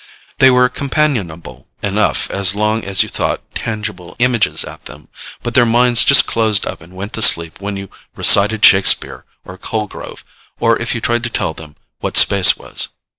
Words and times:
They 0.39 0.49
were 0.49 0.67
companionable 0.67 1.67
enough 1.83 2.31
as 2.31 2.55
long 2.55 2.83
as 2.83 3.03
you 3.03 3.07
thought 3.09 3.43
tangible 3.53 4.15
images 4.17 4.63
at 4.63 4.85
them, 4.85 5.09
but 5.43 5.53
their 5.53 5.63
minds 5.63 6.03
just 6.03 6.25
closed 6.25 6.65
up 6.65 6.81
and 6.81 6.95
went 6.95 7.13
to 7.13 7.21
sleep 7.21 7.61
when 7.61 7.77
you 7.77 7.87
recited 8.15 8.65
Shakespeare 8.65 9.25
or 9.45 9.59
Colegrove, 9.59 10.23
or 10.59 10.75
if 10.81 10.95
you 10.95 11.01
tried 11.01 11.21
to 11.25 11.29
tell 11.29 11.53
them 11.53 11.75
what 11.99 12.17
space 12.17 12.57
was. 12.57 12.87